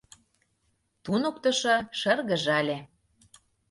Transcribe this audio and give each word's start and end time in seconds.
—туныктышо 1.03 1.75
шыргыжале. 1.99 2.77